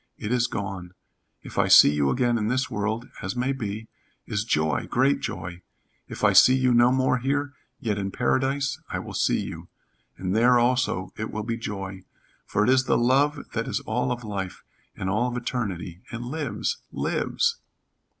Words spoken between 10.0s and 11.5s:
and there also it will